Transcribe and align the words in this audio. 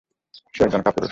সে 0.53 0.61
একজন 0.63 0.81
কাপুরুষ! 0.81 0.99